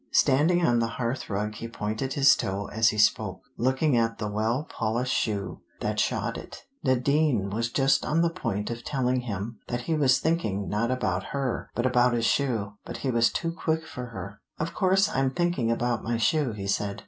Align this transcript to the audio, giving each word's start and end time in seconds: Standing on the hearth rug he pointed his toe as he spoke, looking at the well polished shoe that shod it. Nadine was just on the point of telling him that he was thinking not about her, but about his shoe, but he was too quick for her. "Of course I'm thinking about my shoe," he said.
Standing 0.13 0.65
on 0.65 0.79
the 0.79 0.87
hearth 0.97 1.29
rug 1.29 1.53
he 1.53 1.67
pointed 1.67 2.13
his 2.13 2.35
toe 2.35 2.65
as 2.73 2.89
he 2.89 2.97
spoke, 2.97 3.43
looking 3.55 3.95
at 3.95 4.17
the 4.17 4.27
well 4.31 4.63
polished 4.67 5.13
shoe 5.13 5.61
that 5.79 5.99
shod 5.99 6.39
it. 6.39 6.63
Nadine 6.83 7.51
was 7.51 7.69
just 7.71 8.03
on 8.03 8.23
the 8.23 8.31
point 8.31 8.71
of 8.71 8.83
telling 8.83 9.19
him 9.21 9.59
that 9.67 9.81
he 9.81 9.93
was 9.95 10.17
thinking 10.17 10.67
not 10.67 10.89
about 10.89 11.25
her, 11.37 11.69
but 11.75 11.85
about 11.85 12.13
his 12.13 12.25
shoe, 12.25 12.73
but 12.83 12.97
he 13.05 13.11
was 13.11 13.29
too 13.31 13.51
quick 13.51 13.85
for 13.85 14.07
her. 14.07 14.41
"Of 14.57 14.73
course 14.73 15.07
I'm 15.07 15.29
thinking 15.29 15.69
about 15.69 16.03
my 16.03 16.17
shoe," 16.17 16.53
he 16.53 16.65
said. 16.65 16.99